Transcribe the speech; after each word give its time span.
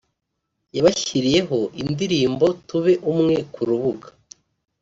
yabashyiriyeho 0.75 1.59
indirimbo 1.81 2.45
“Tube 2.67 2.93
umwe” 3.11 3.35
ku 3.53 3.61
rubuga 3.67 4.07